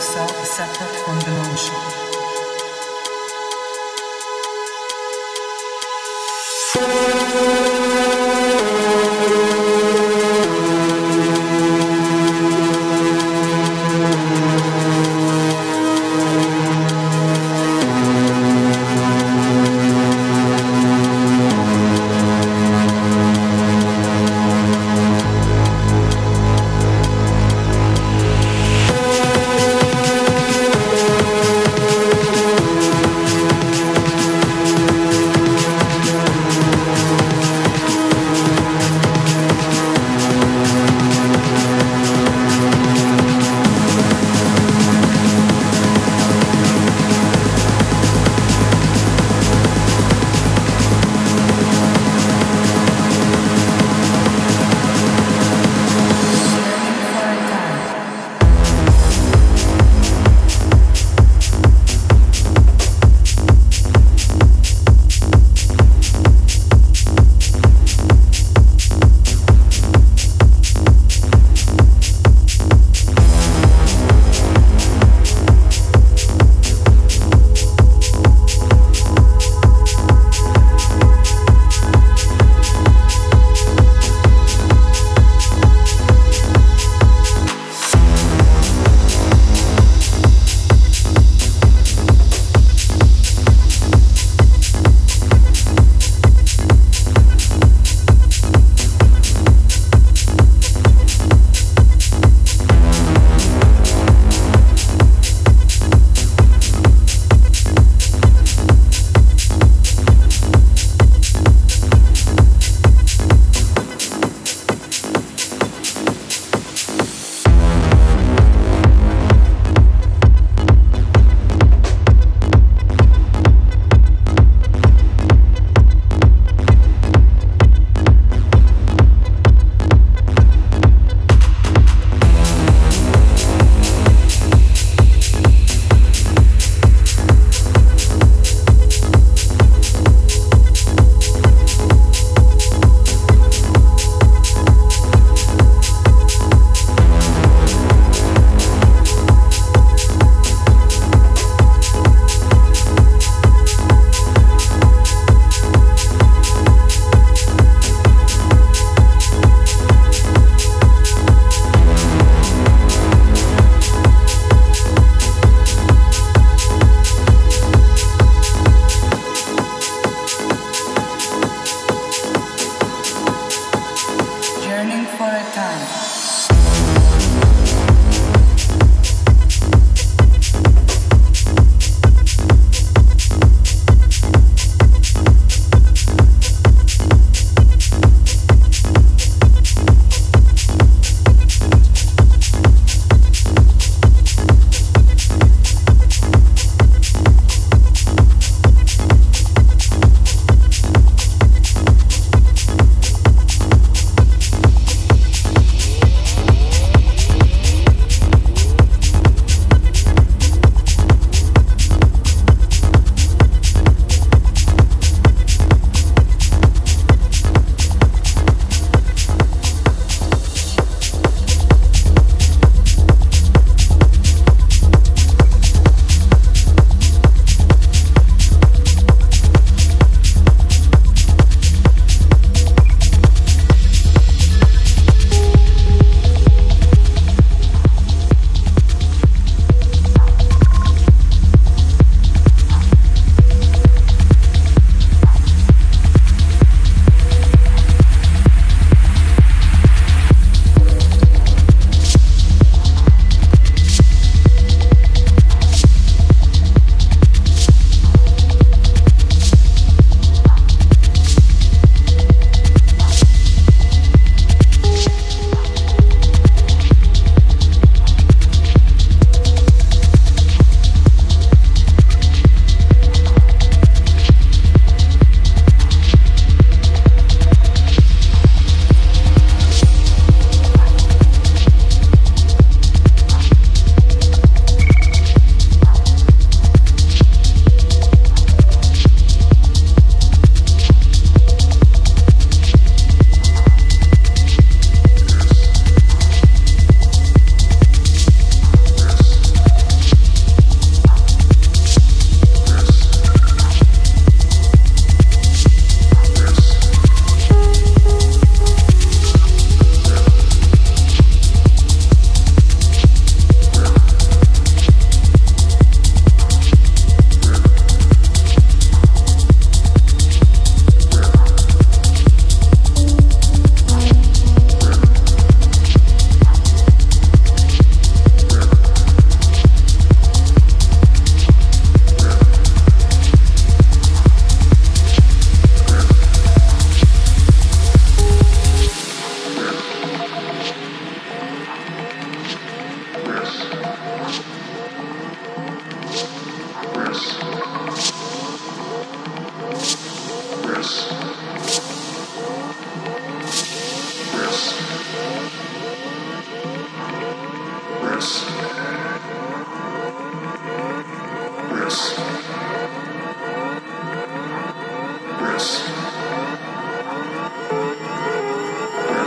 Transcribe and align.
yourself 0.00 0.42
is 0.42 0.48
separate 0.48 0.96
from 1.04 1.20
the 1.20 1.30
notion. 1.42 2.09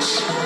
House. 0.04 0.43